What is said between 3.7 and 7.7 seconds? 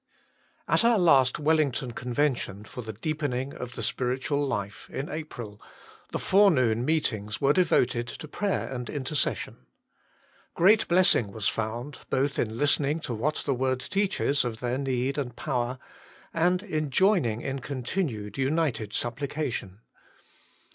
the Spiritual Life, in April, the forenoon meetings were